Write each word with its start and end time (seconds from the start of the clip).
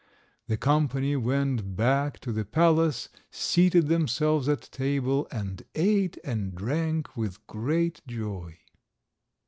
The 0.47 0.57
company 0.57 1.15
went 1.15 1.75
back 1.75 2.17
to 2.21 2.31
the 2.31 2.43
palace, 2.43 3.07
seated 3.29 3.87
themselves 3.87 4.49
at 4.49 4.63
table, 4.71 5.27
and 5.29 5.61
ate 5.75 6.17
and 6.23 6.55
drank 6.55 7.15
with 7.15 7.45
great 7.45 8.01
joy. 8.07 8.57